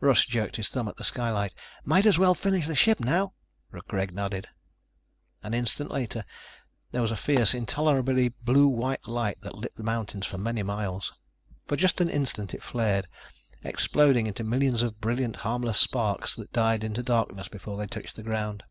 [0.00, 1.54] Russ jerked his thumb at the skylight.
[1.84, 3.34] "Might as well finish the ship now."
[3.86, 4.48] Greg nodded.
[5.44, 6.24] An instant later
[6.90, 11.12] there was a fierce, intolerably blue white light that lit the mountains for many miles.
[11.68, 13.06] For just an instant it flared,
[13.62, 18.24] exploding into millions of brilliant, harmless sparks that died into darkness before they touched the
[18.24, 18.64] ground.